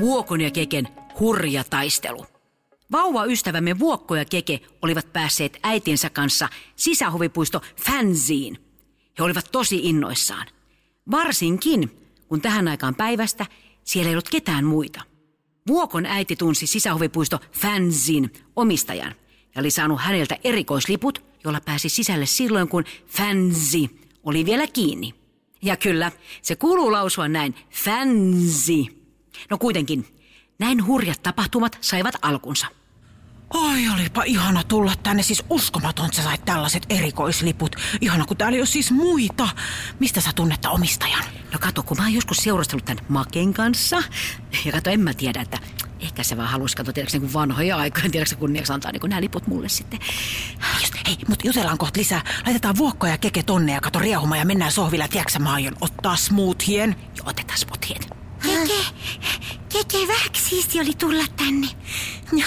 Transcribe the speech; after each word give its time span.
Vuokon 0.00 0.40
ja 0.40 0.50
Keken 0.50 0.88
hurja 1.20 1.64
taistelu. 1.70 2.26
Vauva-ystävämme 2.92 3.78
Vuokko 3.78 4.16
ja 4.16 4.24
Keke 4.24 4.60
olivat 4.82 5.12
päässeet 5.12 5.58
äitinsä 5.62 6.10
kanssa 6.10 6.48
sisähuvipuisto 6.76 7.60
Fansiin. 7.86 8.58
He 9.18 9.24
olivat 9.24 9.48
tosi 9.52 9.80
innoissaan. 9.82 10.46
Varsinkin, 11.10 11.90
kun 12.28 12.40
tähän 12.40 12.68
aikaan 12.68 12.94
päivästä 12.94 13.46
siellä 13.84 14.08
ei 14.08 14.14
ollut 14.14 14.28
ketään 14.28 14.64
muita. 14.64 15.00
Vuokon 15.66 16.06
äiti 16.06 16.36
tunsi 16.36 16.66
sisähuvipuisto 16.66 17.40
Fansin 17.52 18.32
omistajan 18.56 19.14
ja 19.54 19.60
oli 19.60 19.70
saanut 19.70 20.00
häneltä 20.00 20.36
erikoisliput, 20.44 21.27
jolla 21.44 21.60
pääsi 21.60 21.88
sisälle 21.88 22.26
silloin, 22.26 22.68
kun 22.68 22.84
Fansi 23.06 24.08
oli 24.24 24.44
vielä 24.46 24.66
kiinni. 24.66 25.14
Ja 25.62 25.76
kyllä, 25.76 26.12
se 26.42 26.56
kuuluu 26.56 26.92
lausua 26.92 27.28
näin, 27.28 27.54
Fansi. 27.70 29.06
No 29.50 29.58
kuitenkin, 29.58 30.06
näin 30.58 30.86
hurjat 30.86 31.22
tapahtumat 31.22 31.78
saivat 31.80 32.14
alkunsa. 32.22 32.66
Oi, 33.54 33.88
olipa 33.94 34.22
ihana 34.22 34.62
tulla 34.64 34.92
tänne. 35.02 35.22
Siis 35.22 35.42
uskomaton, 35.50 36.06
että 36.06 36.16
sä 36.16 36.22
sait 36.22 36.44
tällaiset 36.44 36.86
erikoisliput. 36.90 37.76
Ihana, 38.00 38.24
kun 38.24 38.36
täällä 38.36 38.56
ei 38.56 38.60
ole 38.60 38.66
siis 38.66 38.90
muita. 38.90 39.48
Mistä 40.00 40.20
sä 40.20 40.30
tunnetta 40.34 40.70
omistajan? 40.70 41.24
No 41.52 41.58
kato, 41.60 41.82
kun 41.82 41.96
mä 41.96 42.02
oon 42.02 42.14
joskus 42.14 42.36
seurustellut 42.36 42.84
tämän 42.84 43.04
Maken 43.08 43.54
kanssa. 43.54 44.02
Ja 44.64 44.72
kato, 44.72 44.90
en 44.90 45.00
mä 45.00 45.14
tiedä, 45.14 45.40
että 45.40 45.58
ehkä 46.00 46.22
se 46.22 46.36
vaan 46.36 46.48
halusi 46.48 46.76
katsoa, 46.76 46.92
tiedätkö, 46.92 47.18
niin 47.18 47.32
vanhoja 47.32 47.76
aikoja. 47.76 48.10
Tiedätkö, 48.10 48.36
kunniaksi 48.36 48.72
antaa 48.72 48.92
niin 48.92 49.00
nämä 49.08 49.20
liput 49.20 49.46
mulle 49.46 49.68
sitten. 49.68 49.98
Just, 50.80 50.94
hei, 51.08 51.18
mutta 51.28 51.46
jutellaan 51.46 51.78
kohta 51.78 52.00
lisää. 52.00 52.24
Laitetaan 52.46 52.76
vuokko 52.76 53.06
ja 53.06 53.18
keke 53.18 53.42
tonne 53.42 53.72
ja 53.72 53.80
kato 53.80 53.98
riehuma 53.98 54.36
ja 54.36 54.44
mennään 54.44 54.72
sohville. 54.72 55.08
Tiedätkö, 55.08 55.38
mä 55.38 55.52
aion 55.52 55.76
ottaa 55.80 56.16
smoothien. 56.16 56.96
Joo, 57.16 57.28
otetaan 57.28 57.58
smoothien. 57.58 58.00
Keke, 58.42 58.82
Keke 59.68 60.08
vähäksi 60.08 60.44
siisti 60.48 60.80
oli 60.80 60.92
tulla 60.98 61.24
tänne. 61.36 61.66
Ja, 62.36 62.46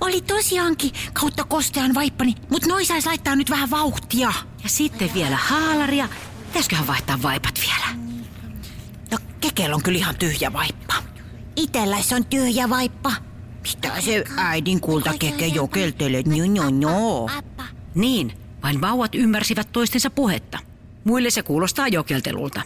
oli 0.00 0.20
tosiaankin 0.20 0.90
kautta 1.12 1.44
kostean 1.44 1.94
vaippani, 1.94 2.34
mutta 2.50 2.68
noi 2.68 2.84
sais 2.84 3.06
laittaa 3.06 3.36
nyt 3.36 3.50
vähän 3.50 3.70
vauhtia. 3.70 4.32
Ja 4.62 4.68
sitten 4.68 5.14
vielä 5.14 5.36
haalaria. 5.36 6.08
Pitäisiköhän 6.46 6.86
vaihtaa 6.86 7.22
vaipat 7.22 7.60
vielä? 7.60 7.98
No 9.10 9.18
Kekellä 9.40 9.76
on 9.76 9.82
kyllä 9.82 9.98
ihan 9.98 10.16
tyhjä 10.16 10.52
vaippa. 10.52 10.94
Itelläs 11.56 12.12
on 12.12 12.24
tyhjä 12.24 12.70
vaippa. 12.70 13.12
Mitä 13.62 14.00
se 14.00 14.24
äidin 14.36 14.80
kulta 14.80 15.14
keke 15.18 15.46
jokeltelet? 15.46 16.26
No, 16.26 16.36
no, 16.54 16.70
no. 16.70 17.26
Niin, 17.94 18.32
vain 18.62 18.80
vauvat 18.80 19.14
ymmärsivät 19.14 19.72
toistensa 19.72 20.10
puhetta. 20.10 20.58
Muille 21.04 21.30
se 21.30 21.42
kuulostaa 21.42 21.88
jokeltelulta. 21.88 22.62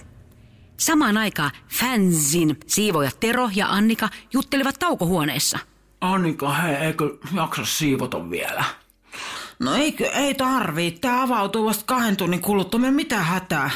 Samaan 0.76 1.16
aikaan 1.16 1.50
Fansin 1.68 2.60
siivojat 2.66 3.20
Tero 3.20 3.50
ja 3.54 3.68
Annika 3.68 4.08
juttelivat 4.32 4.78
taukohuoneessa. 4.78 5.58
Annika, 6.00 6.52
hei, 6.54 6.74
eikö 6.74 7.18
jaksa 7.34 7.64
siivota 7.64 8.30
vielä? 8.30 8.64
No 9.58 9.74
eikö, 9.74 10.10
ei 10.10 10.34
tarvii. 10.34 10.90
Tää 10.90 11.22
avautuu 11.22 11.66
vasta 11.66 11.84
kahden 11.86 12.16
tunnin 12.16 12.40
kuluttua. 12.40 12.80
Me 12.80 12.90
mitä 12.90 13.22
hätää? 13.22 13.70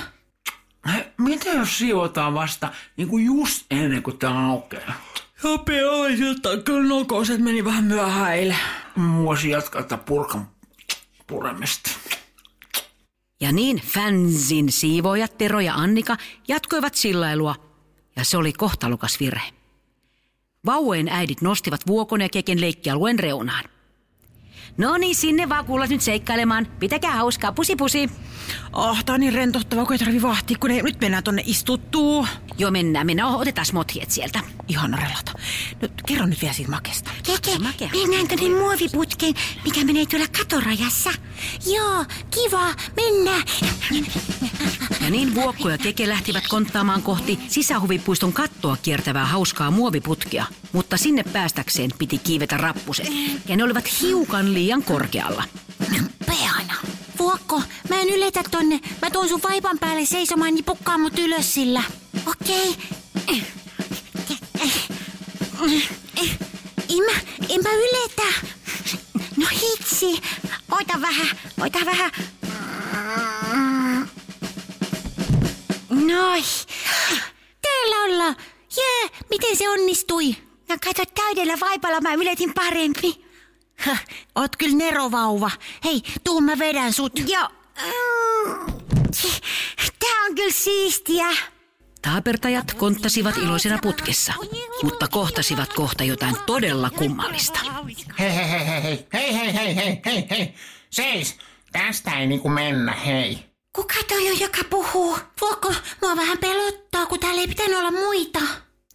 Hei, 0.92 1.04
mitä 1.18 1.50
jos 1.50 1.78
siivotaan 1.78 2.34
vasta 2.34 2.72
niin 2.96 3.08
kuin 3.08 3.24
just 3.24 3.66
ennen 3.70 4.02
kuin 4.02 4.18
tää 4.18 4.46
aukeaa? 4.46 4.92
Hapeaiselta 5.36 6.56
kyllä 6.64 6.88
nokoset 6.88 7.40
meni 7.40 7.64
vähän 7.64 7.84
myöhäille. 7.84 8.56
Voisi 9.22 9.50
jatkaa 9.50 9.98
purkan 9.98 10.48
puremista. 11.26 11.90
Ja 13.40 13.52
niin 13.52 13.76
Fansin 13.76 14.72
siivojat 14.72 15.38
Tero 15.38 15.60
ja 15.60 15.74
Annika 15.74 16.16
jatkoivat 16.48 16.94
sillailua, 16.94 17.54
ja 18.16 18.24
se 18.24 18.36
oli 18.36 18.52
kohtalukas 18.52 19.20
virhe. 19.20 19.50
Vauvojen 20.66 21.08
äidit 21.08 21.42
nostivat 21.42 21.86
vuokon 21.86 22.20
ja 22.20 22.28
keken 22.28 22.60
leikkialueen 22.60 23.18
reunaan. 23.18 23.64
No 24.76 24.96
niin, 24.96 25.14
sinne 25.14 25.48
vaan 25.48 25.64
kuulla 25.64 25.86
nyt 25.86 26.00
seikkailemaan. 26.00 26.66
Pitäkää 26.78 27.12
hauskaa, 27.12 27.52
pusi 27.52 27.76
pusi. 27.76 28.10
Oh, 28.72 29.04
tää 29.04 29.14
on 29.14 29.20
niin 29.20 29.32
rentouttavaa, 29.32 29.84
kun 29.84 29.92
ei 29.92 29.98
tarvi 29.98 30.22
vahtia, 30.22 30.56
kun 30.60 30.70
ei, 30.70 30.82
nyt 30.82 31.00
mennään 31.00 31.24
tonne 31.24 31.42
istuttuu. 31.46 32.26
Joo, 32.58 32.70
mennään, 32.70 33.06
mennään. 33.06 33.28
Oh, 33.28 33.40
otetaan 33.40 33.66
smothiet 33.66 34.10
sieltä. 34.10 34.40
Ihana 34.68 34.96
relata. 34.96 35.32
Nyt 35.82 35.92
kerro 36.06 36.26
nyt 36.26 36.42
vielä 36.42 36.54
siitä 36.54 36.70
makesta. 36.70 37.10
Keke, 37.22 37.58
makea. 37.58 37.88
mennäänkö 37.92 38.36
ne 38.36 38.48
muoviputkeen, 38.48 39.34
mikä 39.64 39.84
menee 39.84 40.06
tuolla 40.06 40.26
katorajassa? 40.38 41.10
Joo, 41.66 42.04
kiva, 42.30 42.66
mennään. 42.96 43.42
Ja 45.06 45.10
niin 45.10 45.34
Vuokko 45.34 45.70
ja 45.70 45.78
Keke 45.78 46.08
lähtivät 46.08 46.48
konttaamaan 46.48 47.02
kohti 47.02 47.38
sisähuvipuiston 47.48 48.32
kattoa 48.32 48.76
kiertävää 48.82 49.24
hauskaa 49.24 49.70
muoviputkea. 49.70 50.44
Mutta 50.72 50.96
sinne 50.96 51.22
päästäkseen 51.32 51.90
piti 51.98 52.18
kiivetä 52.18 52.56
rappuset. 52.56 53.08
Ja 53.48 53.56
ne 53.56 53.64
olivat 53.64 54.00
hiukan 54.00 54.54
liian 54.54 54.82
korkealla. 54.82 55.44
Peana. 56.26 56.74
Vuokko, 57.18 57.62
mä 57.88 58.00
en 58.00 58.08
yletä 58.08 58.42
tonne. 58.50 58.80
Mä 59.02 59.10
tuon 59.10 59.28
sun 59.28 59.40
vaipan 59.42 59.78
päälle 59.78 60.06
seisomaan, 60.06 60.54
niin 60.54 60.64
pukkaa 60.64 60.98
mut 60.98 61.18
ylös 61.18 61.54
sillä. 61.54 61.82
Okei. 62.26 62.76
En 66.88 67.04
mä, 67.06 67.20
en 67.48 67.62
mä 67.62 67.70
yletä. 67.72 68.34
No 69.36 69.46
hitsi. 69.46 70.22
Ota 70.70 71.00
vähän, 71.00 71.28
ota 71.60 71.78
vähän. 71.86 72.10
Noi. 76.06 76.42
Täällä 77.62 78.04
ollaan. 78.04 78.36
Jee, 78.76 79.10
miten 79.30 79.56
se 79.56 79.68
onnistui? 79.68 80.36
No 80.68 80.76
kato, 80.84 81.02
täydellä 81.14 81.54
vaipalla 81.60 82.00
mä 82.00 82.14
yletin 82.14 82.54
parempi. 82.54 83.24
Häh, 83.76 84.04
oot 84.34 84.56
kyllä 84.56 84.76
nerovauva. 84.76 85.50
Hei, 85.84 86.02
tuu 86.24 86.40
mä 86.40 86.58
vedän 86.58 86.92
sut. 86.92 87.12
Joo. 87.28 87.48
Tää 89.98 90.24
on 90.28 90.34
kyllä 90.34 90.52
siistiä. 90.52 91.26
Taapertajat 92.02 92.74
konttasivat 92.74 93.36
iloisena 93.36 93.78
putkessa, 93.82 94.32
mutta 94.82 95.08
kohtasivat 95.08 95.72
kohta 95.72 96.04
jotain 96.04 96.36
todella 96.46 96.90
kummallista. 96.90 97.60
Hei, 98.18 98.34
hei, 98.34 98.50
hei, 98.50 98.66
hei, 98.66 98.82
hei, 98.82 99.06
hei, 99.12 99.34
hei, 99.34 99.54
hei, 99.54 99.76
hei, 99.76 100.02
hei, 100.06 100.26
hei. 100.30 100.54
Seis, 100.90 101.38
tästä 101.72 102.18
ei 102.18 102.26
niinku 102.26 102.48
mennä, 102.48 102.92
hei. 102.92 103.55
Kuka 103.76 103.94
toi 104.08 104.30
on, 104.30 104.40
joka 104.40 104.58
puhuu? 104.70 105.18
Vuokko, 105.40 105.74
mua 106.02 106.16
vähän 106.16 106.38
pelottaa, 106.38 107.06
kun 107.06 107.20
täällä 107.20 107.40
ei 107.40 107.48
pitänyt 107.48 107.78
olla 107.78 107.90
muita. 107.90 108.38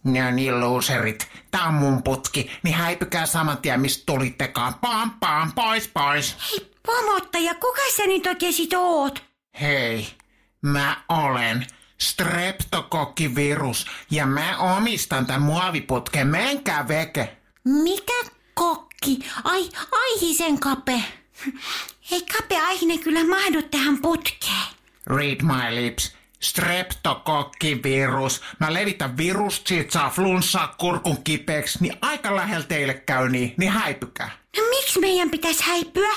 No 0.04 0.30
niin, 0.30 0.60
loserit. 0.60 1.28
Tää 1.50 1.64
on 1.64 1.74
mun 1.74 2.02
putki, 2.02 2.50
niin 2.62 2.74
häipykää 2.74 3.26
saman 3.26 3.58
tien, 3.58 3.80
mistä 3.80 4.02
tulittekaan. 4.06 4.74
Pam, 4.74 5.10
pam, 5.10 5.52
pois, 5.52 5.88
pois. 5.88 6.36
Hei, 6.50 6.70
pomottaja, 6.86 7.54
kuka 7.54 7.80
sä 7.96 8.06
nyt 8.06 8.26
oikein 8.26 8.52
sit 8.52 8.72
oot? 8.72 9.22
Hei, 9.60 10.08
mä 10.62 11.02
olen 11.08 11.66
streptokokkivirus 12.00 13.86
ja 14.10 14.26
mä 14.26 14.58
omistan 14.58 15.26
tämän 15.26 15.42
muoviputken. 15.42 16.26
Menkää 16.26 16.88
veke. 16.88 17.36
Mikä 17.64 18.30
kokki? 18.54 19.18
Ai, 19.44 19.68
aihisen 19.92 20.60
kape. 20.60 21.02
Ei 22.12 22.22
kape 22.38 22.60
aihinen 22.60 22.98
kyllä 22.98 23.24
mahdu 23.24 23.62
tähän 23.62 23.98
putkeen. 24.02 24.66
Read 25.06 25.42
my 25.42 25.74
lips. 25.74 26.12
Streptokokkivirus. 26.40 28.42
Mä 28.60 28.74
levitän 28.74 29.16
virusta, 29.16 29.68
siitä 29.68 29.92
saa 29.92 30.10
flunssaa 30.10 30.74
kurkun 30.78 31.24
kipeäksi, 31.24 31.78
niin 31.80 31.96
aika 32.00 32.36
lähellä 32.36 32.66
teille 32.66 32.94
käy 32.94 33.28
niin, 33.28 33.54
niin 33.56 33.70
häipykää. 33.70 34.30
No 34.56 34.62
miksi 34.70 35.00
meidän 35.00 35.30
pitäisi 35.30 35.62
häipyä? 35.66 36.12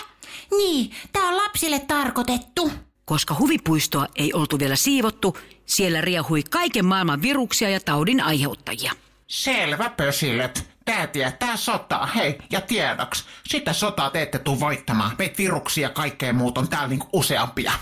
Niin, 0.58 0.92
tää 1.14 1.24
on 1.24 1.38
lapsille 1.38 1.80
tarkoitettu. 1.80 2.72
Koska 3.06 3.36
huvipuistoa 3.40 4.08
ei 4.16 4.34
oltu 4.34 4.60
vielä 4.60 4.76
siivottu, 4.76 5.38
siellä 5.66 6.02
riehui 6.02 6.44
kaiken 6.44 6.86
maailman 6.86 7.22
viruksia 7.22 7.70
ja 7.70 7.80
taudin 7.80 8.22
aiheuttajia. 8.22 8.92
Selvä 9.28 9.90
pösilöt. 9.90 10.75
Tää 10.86 11.08
tietää 11.08 11.58
sotaa, 11.58 12.06
hei, 12.06 12.38
ja 12.52 12.62
tiedoks. 12.62 13.26
Sitä 13.48 13.74
sotaa 13.74 14.10
te 14.10 14.22
ette 14.22 14.40
tuu 14.40 14.60
voittamaan. 14.60 15.12
Meitä 15.18 15.38
viruksia 15.38 15.88
ja 15.88 15.94
kaikkea 15.94 16.34
muut 16.34 16.58
on 16.58 16.68
täällä 16.68 16.88
niinku 16.88 17.08
useampia. 17.14 17.72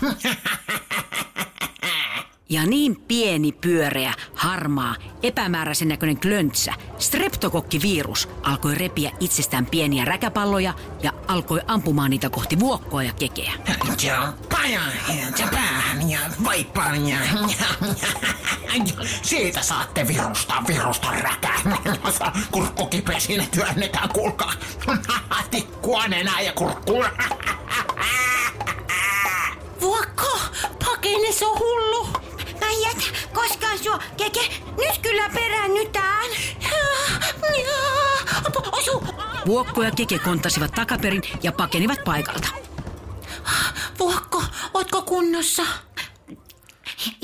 Ja 2.48 2.66
niin 2.66 2.96
pieni, 2.96 3.52
pyöreä, 3.52 4.12
harmaa, 4.34 4.96
epämääräisen 5.22 5.88
näköinen 5.88 6.20
klöntsä, 6.20 6.74
streptokokkivirus, 6.98 8.28
alkoi 8.42 8.74
repiä 8.74 9.10
itsestään 9.20 9.66
pieniä 9.66 10.04
räkäpalloja 10.04 10.74
ja 11.02 11.12
alkoi 11.28 11.60
ampumaan 11.66 12.10
niitä 12.10 12.30
kohti 12.30 12.60
vuokkoa 12.60 13.02
ja 13.02 13.12
kekeä. 13.12 13.52
ja 14.02 14.32
pajan 14.50 14.92
ja 15.38 15.48
päähän 15.50 16.10
ja 16.10 16.18
vaippaan 16.44 17.08
ja, 17.08 17.16
Siitä 19.22 19.62
saatte 19.62 20.08
virusta, 20.08 20.54
virusta 20.68 21.10
räkää. 21.10 21.60
Kurkku 22.52 22.86
kipeä, 22.86 23.20
siinä 23.20 23.46
työnnetään, 23.50 24.08
kuulkaa. 24.08 24.52
Tikkua 25.50 26.08
nenää 26.08 26.40
ja 26.40 26.52
kurkkua. 26.52 27.10
Vuokko, 29.80 30.38
pakene 30.84 31.32
Osua, 33.84 34.02
keke, 34.16 34.40
nyt 34.76 34.98
kyllä 35.02 35.30
peräännytään. 35.34 36.30
Osu. 38.72 39.06
Vuokko 39.46 39.82
ja 39.82 39.90
keke 39.90 40.18
kontasivat 40.18 40.72
takaperin 40.72 41.22
ja 41.42 41.52
pakenivat 41.52 42.04
paikalta. 42.04 42.48
Vuokko, 43.98 44.42
ootko 44.74 45.02
kunnossa? 45.02 45.62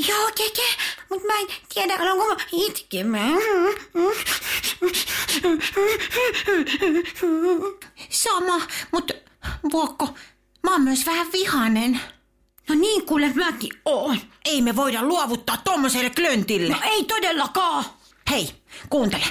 Joo, 0.09 0.31
keke, 0.37 0.63
mutta 1.11 1.27
mä 1.27 1.39
en 1.41 1.47
tiedä, 1.75 1.95
alanko 2.01 2.29
mä 2.29 2.37
itkemään. 2.53 3.39
Sama, 8.11 8.61
mutta 8.93 9.15
Vuokko, 9.73 10.15
mä 10.63 10.73
oon 10.73 10.83
myös 10.83 11.07
vähän 11.07 11.27
vihanen. 11.33 12.01
No 12.69 12.75
niin, 12.75 13.07
kuule 13.07 13.33
mäkin 13.35 13.71
oon. 13.85 14.19
Ei 14.45 14.63
me 14.63 14.77
voida 14.77 15.03
luovuttaa 15.03 15.57
tommoselle 15.57 16.11
klöntille. 16.11 16.73
No 16.73 16.81
ei 16.85 17.05
todellakaan. 17.05 17.85
Hei, 18.31 18.51
kuuntele. 18.91 19.25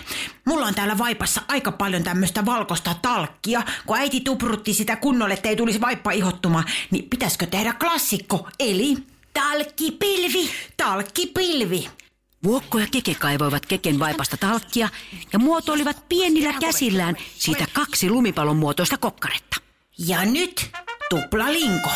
Mulla 0.46 0.66
on 0.66 0.76
täällä 0.76 0.98
vaipassa 0.98 1.42
aika 1.48 1.72
paljon 1.72 2.04
tämmöistä 2.04 2.46
valkoista 2.46 2.96
talkkia. 3.02 3.62
Kun 3.86 3.98
äiti 3.98 4.22
tuprutti 4.22 4.74
sitä 4.74 4.96
kunnolle, 4.96 5.34
ettei 5.34 5.56
tulisi 5.56 5.82
vaippa 5.82 6.12
ihottumaan, 6.12 6.64
niin 6.92 7.10
pitäisikö 7.10 7.46
tehdä 7.46 7.74
klassikko, 7.74 8.50
eli 8.60 8.98
Talkkipilvi. 9.40 10.52
talkkipilvi. 10.78 11.90
Vuokko 12.44 12.80
ja 12.80 12.88
keke 12.92 13.16
kaivoivat 13.16 13.66
keken 13.66 14.00
vaipasta 14.00 14.38
talkkia 14.38 14.90
ja 15.34 15.40
muotoilivat 15.40 16.10
pienillä 16.10 16.54
käsillään 16.60 17.16
siitä 17.38 17.66
kaksi 17.74 18.10
lumipallon 18.10 18.58
muotoista 18.58 18.98
kokkaretta. 18.98 19.56
Ja 20.08 20.26
nyt 20.26 20.72
tuplalinko. 21.10 21.90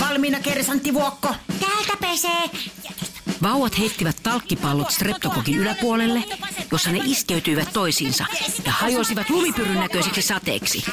Valmiina 0.00 0.40
kersantti 0.40 0.94
Vuokko? 0.94 1.34
Täältä 1.60 1.96
pesee. 2.00 2.50
Vauvat 3.42 3.78
heittivät 3.78 4.16
talkkipallot 4.22 4.90
streptokokin 4.90 5.58
yläpuolelle, 5.58 6.24
jossa 6.72 6.92
ne 6.92 7.00
iskeytyivät 7.04 7.72
toisiinsa 7.72 8.26
ja 8.64 8.72
hajosivat 8.72 9.30
lumipyryn 9.30 9.80
näköiseksi 9.80 10.22
sateeksi. 10.22 10.84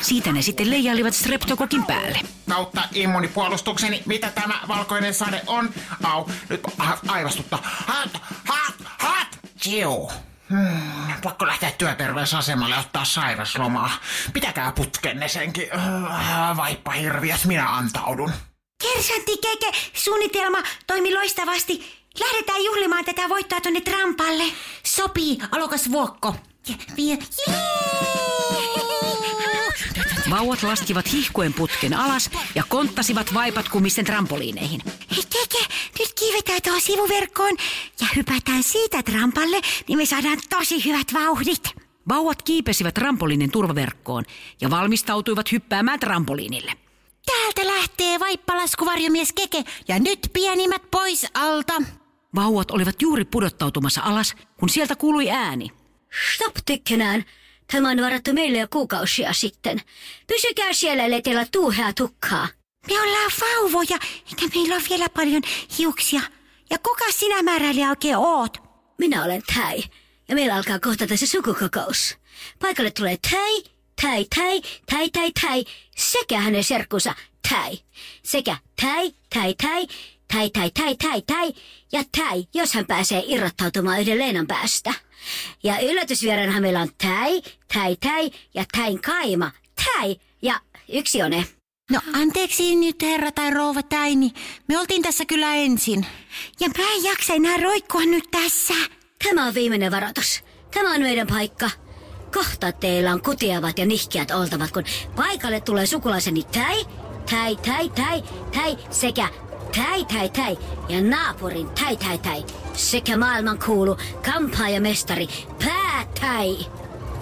Siitä 0.00 0.32
ne 0.32 0.42
sitten 0.42 0.70
leijailivat 0.70 1.14
streptokokin 1.14 1.84
päälle. 1.84 2.20
Kautta 2.48 2.82
immunipuolustukseni, 2.92 4.02
mitä 4.06 4.30
tämä 4.30 4.54
valkoinen 4.68 5.14
sade 5.14 5.42
on? 5.46 5.70
Au, 6.04 6.28
nyt 6.48 6.60
aivastutta. 7.08 7.58
Hat, 7.62 8.22
hat, 8.44 8.74
hat, 8.98 9.38
Jiu. 9.66 10.10
Hmm, 10.50 11.12
pakko 11.22 11.46
lähteä 11.46 11.70
työterveysasemalle 11.70 12.78
ottaa 12.78 13.04
sairaslomaa. 13.04 13.90
Pitäkää 14.32 14.72
putkenne 14.72 15.28
senkin. 15.28 15.68
Äh, 15.74 16.56
Vaippa 16.56 16.90
hirviös, 16.90 17.44
minä 17.44 17.76
antaudun. 17.76 18.32
Kersantti 18.82 19.36
keke, 19.36 19.72
suunnitelma 19.94 20.58
toimi 20.86 21.14
loistavasti. 21.14 22.02
Lähdetään 22.20 22.64
juhlimaan 22.64 23.04
tätä 23.04 23.28
voittoa 23.28 23.60
tonne 23.60 23.80
Trampalle. 23.80 24.44
Sopii, 24.82 25.38
alokas 25.50 25.90
Vuokko. 25.90 26.34
Vauvat 30.30 30.62
laskivat 30.62 31.12
hihkuen 31.12 31.54
putken 31.54 31.94
alas 31.94 32.30
ja 32.54 32.62
konttasivat 32.68 33.34
vaipat 33.34 33.68
kumisten 33.68 34.04
trampoliineihin. 34.04 34.80
Hei 34.86 35.22
keke, 35.30 35.64
nyt 35.98 36.12
kiivetään 36.18 36.62
tuohon 36.62 36.80
sivuverkkoon 36.80 37.56
ja 38.00 38.06
hypätään 38.16 38.62
siitä 38.62 39.02
Trampalle, 39.02 39.60
niin 39.88 39.98
me 39.98 40.06
saadaan 40.06 40.38
tosi 40.48 40.84
hyvät 40.84 41.06
vauhdit. 41.14 41.74
Vauvat 42.08 42.42
kiipesivät 42.42 42.94
trampoliinin 42.94 43.50
turvaverkkoon 43.50 44.24
ja 44.60 44.70
valmistautuivat 44.70 45.52
hyppäämään 45.52 46.00
trampoliinille. 46.00 46.81
Täältä 47.26 47.66
lähtee 47.66 48.20
vaippalaskuvarjomies 48.20 49.32
Keke 49.32 49.64
ja 49.88 49.98
nyt 49.98 50.18
pienimmät 50.32 50.82
pois 50.90 51.26
alta. 51.34 51.82
Vauvat 52.34 52.70
olivat 52.70 53.02
juuri 53.02 53.24
pudottautumassa 53.24 54.00
alas, 54.04 54.34
kun 54.60 54.68
sieltä 54.68 54.96
kuului 54.96 55.30
ääni. 55.30 55.70
Stop 56.34 56.54
tykkänään. 56.66 57.24
Tämä 57.72 57.90
on 57.90 58.02
varattu 58.02 58.32
meille 58.32 58.58
jo 58.58 58.66
kuukausia 58.70 59.32
sitten. 59.32 59.80
Pysykää 60.26 60.72
siellä, 60.72 61.04
ellei 61.04 61.22
teillä 61.22 61.46
tuuhea 61.52 61.92
tukkaa. 61.92 62.48
Me 62.86 63.00
ollaan 63.02 63.30
vauvoja, 63.40 63.98
eikä 64.26 64.46
meillä 64.54 64.74
ole 64.74 64.82
vielä 64.90 65.08
paljon 65.08 65.42
hiuksia. 65.78 66.20
Ja 66.70 66.78
kuka 66.78 67.04
sinä 67.10 67.42
määräilijä 67.42 67.88
oikein 67.88 68.16
oot? 68.16 68.58
Minä 68.98 69.24
olen 69.24 69.42
Täi, 69.54 69.82
ja 70.28 70.34
meillä 70.34 70.54
alkaa 70.54 70.78
kohta 70.78 71.06
tässä 71.06 71.26
sukukokous. 71.26 72.16
Paikalle 72.58 72.90
tulee 72.90 73.16
Täi, 73.30 73.62
Täi, 74.00 74.26
Täi, 74.36 74.62
Täi, 74.86 75.10
Täi, 75.10 75.32
Täi, 75.40 75.64
sekä 75.96 76.40
hänen 76.40 76.64
serkkunsa 76.64 77.14
Täi. 77.48 77.78
Sekä 78.22 78.56
Täi, 78.82 79.12
Täi, 79.34 79.54
Täi, 79.62 79.86
Täi, 80.32 80.50
Täi, 80.50 80.70
Täi, 80.70 80.96
Täi, 80.96 81.22
Täi, 81.26 81.52
ja 81.92 82.02
Täi, 82.18 82.44
jos 82.54 82.74
hän 82.74 82.86
pääsee 82.86 83.22
irrottautumaan 83.26 84.00
yhden 84.00 84.18
Leenan 84.18 84.46
päästä. 84.46 84.94
Ja 85.62 85.80
yllätysvieraanahan 85.80 86.62
meillä 86.62 86.80
on 86.80 86.90
Täi, 86.98 87.42
Täi, 87.74 87.96
Täi 87.96 88.30
ja 88.54 88.64
Täin 88.72 89.00
kaima, 89.02 89.50
Täi 89.84 90.16
ja 90.42 90.60
yksi 90.92 91.22
one. 91.22 91.46
No 91.90 92.00
anteeksi 92.12 92.76
nyt 92.76 93.02
herra 93.02 93.32
tai 93.32 93.50
rouva 93.50 93.82
Täini. 93.82 94.32
Me 94.68 94.78
oltiin 94.78 95.02
tässä 95.02 95.24
kyllä 95.24 95.54
ensin. 95.54 96.06
Ja 96.60 96.68
mä 96.68 96.84
en 96.94 97.04
jaksa 97.04 97.34
enää 97.34 97.56
roikkua 97.56 98.04
nyt 98.04 98.24
tässä. 98.30 98.74
Tämä 99.24 99.46
on 99.46 99.54
viimeinen 99.54 99.92
varoitus. 99.92 100.44
Tämä 100.74 100.94
on 100.94 101.00
meidän 101.00 101.26
paikka. 101.26 101.70
Kohta 102.34 102.72
teillä 102.72 103.12
on 103.12 103.22
kutiavat 103.22 103.78
ja 103.78 103.86
nihkiät 103.86 104.30
oltavat, 104.30 104.70
kun 104.70 104.84
paikalle 105.16 105.60
tulee 105.60 105.86
sukulaiseni 105.86 106.42
Täi, 106.42 106.84
Täi, 107.30 107.56
Täi, 107.56 107.88
Täi, 107.88 108.22
Täi 108.54 108.76
sekä 108.90 109.28
Täi, 109.76 110.04
Täi, 110.04 110.28
Täi 110.28 110.58
ja 110.88 111.00
naapurin 111.00 111.70
Täi, 111.70 111.96
Täi, 111.96 112.18
Täi 112.18 112.44
sekä 112.74 113.16
maailman 113.16 113.58
kuulu 113.58 113.96
kampaajamestari 114.32 115.28
Päätäi. 115.64 116.56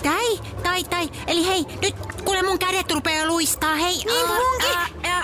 Tai, 0.02 0.40
tai, 0.62 0.84
tai. 0.84 1.08
Eli 1.26 1.46
hei, 1.46 1.64
nyt 1.82 1.94
kuule 2.24 2.42
mun 2.42 2.58
kädet 2.58 2.90
rupeaa 2.90 3.26
luistaa, 3.26 3.74
hei. 3.74 3.94
Niin 4.04 4.26
munkin. 4.26 4.78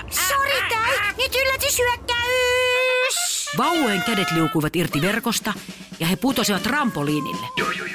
Sori, 0.09 0.61
tai. 0.69 1.13
Nyt 1.17 1.35
yllätyshyökkäys. 1.35 2.66
Vauvojen 3.57 4.03
kädet 4.03 4.31
liukuivat 4.31 4.75
irti 4.75 5.01
verkosta 5.01 5.53
ja 5.99 6.07
he 6.07 6.15
putosivat 6.15 6.63
trampoliinille. 6.63 7.47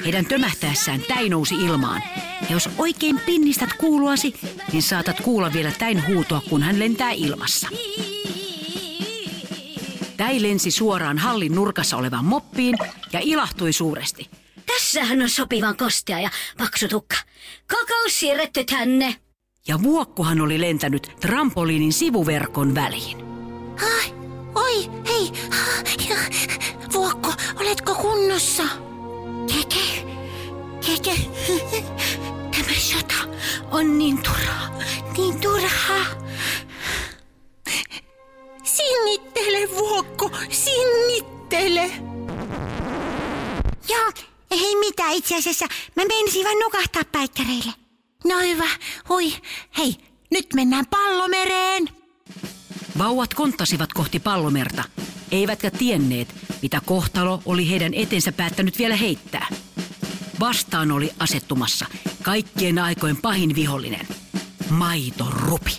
Heidän 0.05 0.25
tömähtäessään 0.25 1.01
täi 1.01 1.29
nousi 1.29 1.55
ilmaan. 1.55 2.03
Ja 2.41 2.47
jos 2.51 2.69
oikein 2.77 3.19
pinnistät 3.19 3.73
kuuluasi, 3.73 4.33
niin 4.71 4.83
saatat 4.83 5.21
kuulla 5.21 5.53
vielä 5.53 5.71
täin 5.79 6.07
huutoa, 6.07 6.41
kun 6.49 6.63
hän 6.63 6.79
lentää 6.79 7.11
ilmassa. 7.11 7.67
Täi 10.17 10.41
lensi 10.41 10.71
suoraan 10.71 11.17
hallin 11.17 11.55
nurkassa 11.55 11.97
olevaan 11.97 12.25
moppiin 12.25 12.77
ja 13.13 13.19
ilahtui 13.23 13.73
suuresti. 13.73 14.29
Tässähän 14.65 15.21
on 15.21 15.29
sopivan 15.29 15.77
kostea 15.77 16.19
ja 16.19 16.29
paksu 16.57 16.87
tukka. 16.87 17.15
Kokous 17.71 18.19
siirretty 18.19 18.63
tänne. 18.63 19.15
Ja 19.67 19.83
vuokkohan 19.83 20.41
oli 20.41 20.61
lentänyt 20.61 21.11
trampoliinin 21.19 21.93
sivuverkon 21.93 22.75
väliin. 22.75 23.17
Ai, 23.97 24.22
Vuokko, 26.93 27.33
oletko 27.59 27.95
kunnossa? 27.95 28.63
Keke, 29.53 30.05
keke. 30.85 31.15
Tämä 32.51 32.73
sota 32.79 33.15
on 33.71 33.97
niin 33.97 34.23
turhaa, 34.23 34.79
niin 35.17 35.39
turhaa. 35.41 36.05
Sinnittele, 38.63 39.69
Vuokko, 39.77 40.29
sinnittele. 40.49 41.91
Joo, 43.89 44.11
ei 44.51 44.75
mitään 44.75 45.13
itse 45.13 45.37
asiassa. 45.37 45.65
Mä 45.95 46.03
menisin 46.05 46.45
vain 46.45 46.59
nukahtaa 46.59 47.03
päikkäreille. 47.11 47.73
No 48.23 48.39
hyvä, 48.39 48.69
hui. 49.09 49.33
Hei, 49.77 49.95
nyt 50.31 50.47
mennään 50.55 50.85
pallomereen. 50.85 51.89
Vauvat 52.97 53.33
konttasivat 53.33 53.93
kohti 53.93 54.19
pallomerta, 54.19 54.83
eivätkä 55.33 55.71
tienneet, 55.71 56.35
mitä 56.61 56.81
kohtalo 56.85 57.41
oli 57.45 57.69
heidän 57.69 57.93
etensä 57.93 58.31
päättänyt 58.31 58.79
vielä 58.79 58.95
heittää. 58.95 59.47
Vastaan 60.39 60.91
oli 60.91 61.11
asettumassa 61.19 61.85
kaikkien 62.23 62.79
aikojen 62.79 63.17
pahin 63.17 63.55
vihollinen, 63.55 64.07
maitorupi. 64.69 65.77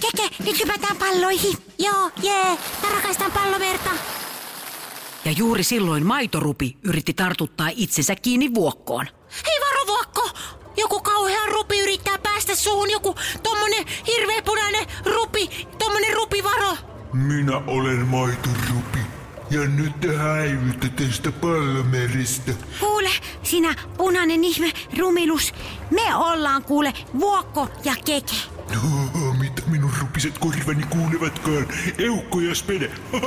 Keke, 0.00 0.28
nyt 0.44 0.60
hypätään 0.60 0.96
palloihin. 0.96 1.56
Joo, 1.78 2.10
jee, 2.22 2.58
mä 2.82 2.88
rakastan 2.94 3.32
pallomerta. 3.32 3.90
Ja 5.24 5.32
juuri 5.32 5.64
silloin 5.64 6.06
maitorupi 6.06 6.76
yritti 6.82 7.14
tartuttaa 7.14 7.70
itsensä 7.74 8.14
kiinni 8.14 8.54
vuokkoon. 8.54 9.06
Hei 9.46 9.60
varo, 9.60 9.86
Vuokko. 9.86 10.30
Joku 10.76 11.00
kauhea 11.00 11.46
rupi 11.46 11.80
yrittää 11.80 12.18
päästä 12.18 12.54
suhun. 12.54 12.90
Joku 12.90 13.14
tommonen 13.42 13.84
hirveä 14.06 14.42
punainen 14.42 14.86
rupi. 15.04 15.66
Tommonen 15.78 16.14
rupivaro. 16.14 16.76
Minä 17.12 17.56
olen 17.66 18.06
maitorupi. 18.06 18.98
Ja 19.50 19.60
nyt 19.60 20.00
te 20.00 20.16
häivytte 20.16 20.88
tästä 20.88 21.32
pallomeristä. 21.32 22.52
Kuule, 22.80 23.10
sinä 23.42 23.74
punainen 23.96 24.44
ihme, 24.44 24.72
rumilus. 24.98 25.52
Me 25.90 26.14
ollaan 26.16 26.64
kuule 26.64 26.92
Vuokko 27.20 27.68
ja 27.84 27.94
Keke. 28.04 28.36
Mitä 29.38 29.62
minun 29.66 29.92
rupiset 30.00 30.38
korvani 30.38 30.82
kuulevatkaan? 30.90 31.66
Eukko 31.98 32.40
ja 32.40 32.54
spede. 32.54 32.90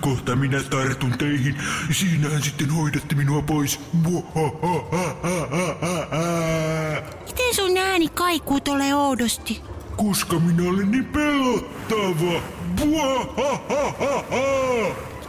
Kohta 0.00 0.36
minä 0.36 0.62
tartun 0.62 1.18
teihin. 1.18 1.56
Siinähän 1.90 2.42
sitten 2.42 2.70
hoidatte 2.70 3.14
minua 3.14 3.42
pois. 3.42 3.80
Miten 7.26 7.54
sun 7.54 7.76
ääni 7.76 8.08
kaikuu 8.08 8.60
tolle 8.60 8.94
oudosti? 8.94 9.62
Koska 10.08 10.38
minä 10.38 10.70
olen 10.70 10.90
niin 10.90 11.04
pelottava. 11.04 12.42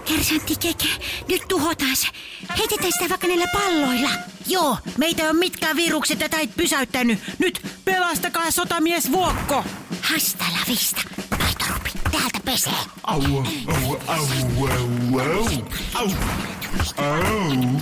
Kersantti 0.06 0.56
keke, 0.56 0.88
nyt 1.30 1.42
tuhotaan 1.48 1.96
se. 1.96 2.08
Heitetään 2.58 2.92
sitä 2.92 3.10
vaikka 3.10 3.28
näillä 3.28 3.48
palloilla. 3.54 4.10
Joo, 4.48 4.78
meitä 4.98 5.30
on 5.30 5.36
mitkään 5.36 5.76
virukset 5.76 6.20
tätä 6.20 6.38
ei 6.38 6.48
pysäyttänyt. 6.48 7.20
Nyt 7.40 7.62
pelastakaa 7.86 8.52
sotamies 8.52 9.12
Vuokko. 9.12 9.64
Hasta 10.02 10.44
la 10.44 10.60
vista. 10.68 11.02
Maitorupi, 11.40 11.92
täältä 12.12 12.40
pesee. 12.46 12.74
Au, 13.04 13.22
au, 13.22 13.44
au, 13.68 13.98
au, 14.08 14.28
au, 14.68 15.48
au, 15.96 16.10
au. 16.98 17.80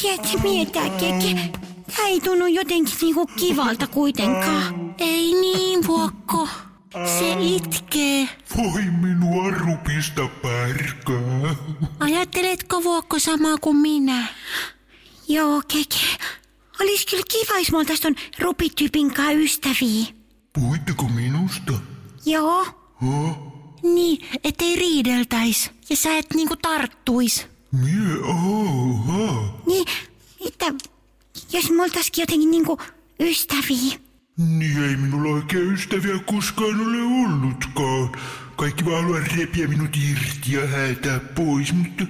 Tiedätkö 0.00 0.38
mitä, 0.42 0.80
keke? 0.80 1.67
Tää 1.96 2.06
ei 2.06 2.20
tunnu 2.20 2.46
jotenkin 2.46 2.94
niinku 3.00 3.26
kivalta 3.26 3.86
kuitenkaan. 3.86 4.94
Ei 4.98 5.32
niin, 5.40 5.86
Vuokko. 5.86 6.48
Se 7.18 7.36
itkee. 7.40 8.28
Voi 8.56 8.82
minua 9.00 9.50
rupista 9.50 10.28
pärkää. 10.42 11.54
Ajatteletko 12.00 12.82
Vuokko 12.84 13.18
samaa 13.18 13.58
kuin 13.60 13.76
minä? 13.76 14.26
Joo, 15.28 15.62
keke. 15.68 16.24
Olis 16.80 17.06
kyllä 17.06 17.22
kiva, 17.30 17.58
jos 17.58 17.72
me 17.72 17.78
oltais 17.78 18.00
ton 18.00 18.14
rupityypin 18.38 19.14
kanssa 19.14 19.32
ystäviä. 19.32 20.06
Puhuitteko 20.52 21.08
minusta? 21.08 21.72
Joo. 22.26 22.64
Ha? 22.94 23.36
Niin, 23.82 24.28
ettei 24.44 24.76
riideltäis. 24.76 25.70
Ja 25.90 25.96
sä 25.96 26.16
et 26.16 26.26
niinku 26.34 26.56
tarttuis. 26.56 27.46
Mie, 27.72 28.18
oha. 28.24 29.54
Niin, 29.66 29.84
että 30.46 30.66
jos 31.52 31.70
me 31.70 31.82
oltaisikin 31.82 32.22
jotenkin 32.22 32.50
niinku 32.50 32.78
ystäviä. 33.20 33.98
Niin 34.36 34.84
ei 34.84 34.96
minulla 34.96 35.34
oikein 35.34 35.72
ystäviä 35.72 36.18
koskaan 36.18 36.80
ole 36.80 37.26
ollutkaan. 37.26 38.12
Kaikki 38.56 38.84
vaan 38.84 39.02
haluaa 39.02 39.20
repiä 39.36 39.68
minut 39.68 39.96
irti 39.96 40.52
ja 40.52 40.66
häätää 40.66 41.20
pois, 41.20 41.72
mutta 41.72 42.04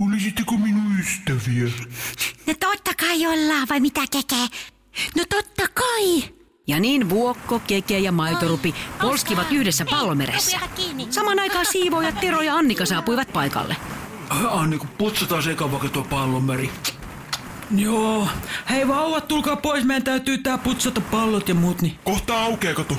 olisitteko 0.00 0.56
minun 0.56 0.98
ystäviä? 1.00 1.64
No 2.46 2.54
totta 2.60 2.94
kai 2.94 3.26
ollaan, 3.26 3.68
vai 3.70 3.80
mitä 3.80 4.00
kekee? 4.10 4.46
No 5.16 5.24
totta 5.28 5.68
kai. 5.74 6.38
Ja 6.66 6.80
niin 6.80 7.10
Vuokko, 7.10 7.58
Keke 7.58 7.98
ja 7.98 8.12
Maitorupi 8.12 8.74
polskivat 9.00 9.52
yhdessä 9.52 9.84
pallomeressä. 9.84 10.58
Saman 11.10 11.38
aikaan 11.38 11.66
siivoojat 11.66 12.20
Tero 12.20 12.42
ja 12.42 12.56
Annika 12.56 12.86
saapuivat 12.86 13.32
paikalle. 13.32 13.76
Anni, 14.50 14.78
kun 14.78 14.88
putsataan 14.88 15.42
se 15.42 15.50
eka 15.50 15.70
vaikka 15.70 15.88
tuo 15.88 16.04
pallonmeri. 16.04 16.70
Joo. 17.76 18.28
Hei 18.70 18.88
vauvat, 18.88 19.28
tulkaa 19.28 19.56
pois. 19.56 19.84
Meidän 19.84 20.02
täytyy 20.02 20.38
tää 20.38 20.58
putsata 20.58 21.00
pallot 21.00 21.48
ja 21.48 21.54
muut. 21.54 21.82
Niin. 21.82 21.98
Kohta 22.04 22.42
aukeaa, 22.42 22.74
kato. 22.74 22.96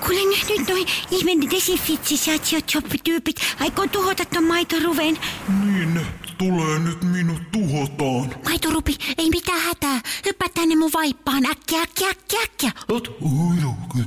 Kuule 0.00 0.36
nyt, 0.36 0.46
nyt 0.48 0.68
noi 0.68 0.86
ihmeen 1.10 1.50
desinfitsisaatiotyypit 1.50 3.36
aikoo 3.60 3.86
tuhota 3.86 4.24
ton 4.24 4.44
maitoruven. 4.44 5.18
Niin 5.64 6.00
tulee 6.38 6.78
nyt 6.78 7.02
minut 7.04 7.42
tuhotaan. 7.52 8.34
Maitorupi, 8.44 8.96
ei 9.18 9.30
mitään 9.30 9.60
hätää. 9.60 10.00
Hyppää 10.26 10.48
tänne 10.54 10.76
mun 10.76 10.90
vaippaan. 10.92 11.46
Äkkiä, 11.50 11.82
äkkiä, 11.82 12.08
äkkiä, 12.08 12.40
äkkiä. 12.42 12.70
Ot? 12.88 13.08
Oi, 13.08 13.56
okei. 13.84 14.04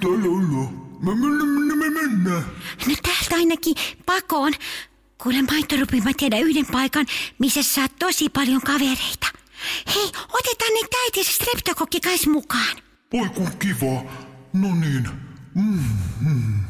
Täällä 0.00 0.28
ollaan. 0.28 0.88
Me 1.02 1.90
mennään. 1.90 2.44
No 2.86 2.94
täältä 3.02 3.34
ainakin 3.36 3.74
pakoon. 4.06 4.52
Kuule 5.22 5.42
Maitorupi, 5.42 6.00
mä 6.00 6.10
tiedän 6.16 6.40
yhden 6.40 6.66
paikan, 6.66 7.06
missä 7.38 7.62
saat 7.62 7.92
tosi 7.98 8.28
paljon 8.28 8.60
kavereita. 8.60 9.26
Hei, 9.94 10.06
otetaan 10.32 10.72
ne 10.74 10.88
täiti 10.90 11.24
se 11.24 11.32
streptokokki 11.32 12.00
kais 12.00 12.26
mukaan. 12.26 12.76
Oi 13.12 13.28
kun 13.28 13.50
kiva. 13.58 14.02
No 14.52 14.74
niin. 14.74 15.08
Mm, 15.54 15.84
mm, 16.20 16.64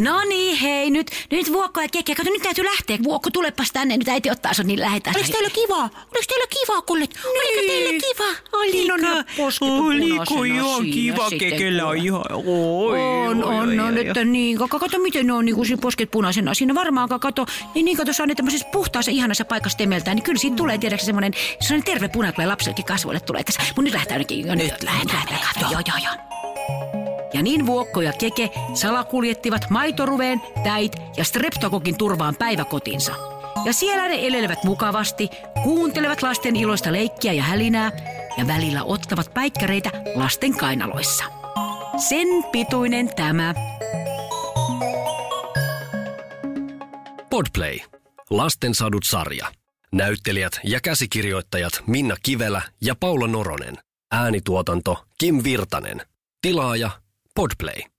No 0.00 0.24
niin, 0.28 0.56
hei, 0.56 0.90
nyt, 0.90 1.10
nyt 1.30 1.52
Vuokko 1.52 1.80
ja 1.80 1.88
Keke, 1.92 2.14
kato 2.14 2.30
nyt 2.30 2.42
täytyy 2.42 2.64
lähteä. 2.64 2.98
Vuokko, 3.04 3.30
tulepas 3.30 3.72
tänne, 3.72 3.96
nyt 3.96 4.08
äiti 4.08 4.30
ottaa 4.30 4.54
sut, 4.54 4.66
niin 4.66 4.80
lähetään. 4.80 5.16
Oliko 5.16 5.32
teillä 5.32 5.50
kiva? 5.50 5.76
Oliko 5.76 6.24
teillä 6.28 6.46
kiva, 6.60 6.82
kuule? 6.82 7.08
Oliko 7.24 7.66
teillä 7.66 8.00
kiva? 8.00 8.60
Niin, 8.72 8.92
on 8.92 9.00
nämä 9.00 9.24
posket 9.36 9.68
Oliko 9.68 10.44
ihan 10.44 10.84
kiva 10.84 11.30
kekellä 11.38 11.86
on 11.86 11.96
ihan... 11.96 12.24
Oi, 12.32 12.44
On, 12.44 12.46
oi, 12.46 13.28
on, 13.28 13.44
oi, 13.44 13.78
on, 13.78 13.80
oi, 13.80 14.06
että 14.08 14.24
niin, 14.24 14.58
kato, 14.58 14.78
kato 14.78 14.98
miten 14.98 15.26
ne 15.26 15.32
on 15.32 15.44
niin 15.44 15.54
kuin 15.54 15.80
posket 15.80 16.10
punaisena. 16.10 16.54
Siinä 16.54 16.74
varmaan, 16.74 17.08
kato, 17.08 17.46
niin, 17.74 17.84
niin 17.84 17.96
kato, 17.96 18.12
se 18.12 18.22
on 18.22 18.30
tämmöisessä 18.36 18.68
puhtaassa 18.72 19.10
ihanassa 19.10 19.44
paikassa 19.44 19.78
temeltään, 19.78 20.16
niin 20.16 20.24
kyllä 20.24 20.38
siitä 20.38 20.56
tulee, 20.56 20.78
tiedätkö, 20.78 21.06
semmoinen, 21.06 21.32
semmoinen 21.60 21.84
terve 21.84 22.08
puna, 22.08 22.32
tulee 22.32 22.46
lapsellekin 22.46 22.84
kasvoille 22.84 23.20
tulee 23.20 23.44
tässä. 23.44 23.60
Mun 23.76 23.84
nyt 23.84 23.94
lähtee 23.94 24.14
ainakin 24.14 24.46
nyt, 24.46 24.82
lähdetään, 24.82 25.22
lähdetään, 25.30 25.72
joo, 25.72 25.80
joo, 25.86 25.96
joo. 26.04 27.09
Ja 27.34 27.42
niin 27.42 27.66
Vuokko 27.66 28.00
ja 28.00 28.12
Keke 28.12 28.50
salakuljettivat 28.74 29.70
maitoruveen, 29.70 30.40
täit 30.64 30.92
ja 31.16 31.24
streptokokin 31.24 31.98
turvaan 31.98 32.36
päiväkotinsa. 32.36 33.14
Ja 33.64 33.72
siellä 33.72 34.08
ne 34.08 34.26
elelevät 34.26 34.64
mukavasti, 34.64 35.28
kuuntelevat 35.62 36.22
lasten 36.22 36.56
iloista 36.56 36.92
leikkiä 36.92 37.32
ja 37.32 37.42
hälinää 37.42 37.92
ja 38.36 38.46
välillä 38.46 38.84
ottavat 38.84 39.34
päikkäreitä 39.34 39.90
lasten 40.14 40.56
kainaloissa. 40.56 41.24
Sen 42.08 42.28
pituinen 42.52 43.14
tämä. 43.16 43.54
Podplay. 47.30 47.78
Lastensadut 48.30 49.04
sarja. 49.04 49.46
Näyttelijät 49.92 50.60
ja 50.64 50.80
käsikirjoittajat 50.80 51.72
Minna 51.86 52.16
Kivelä 52.22 52.62
ja 52.80 52.94
Paula 53.00 53.26
Noronen. 53.26 53.78
Äänituotanto 54.12 55.04
Kim 55.18 55.44
Virtanen. 55.44 56.02
Tilaaja 56.42 56.90
Podplay. 57.34 57.89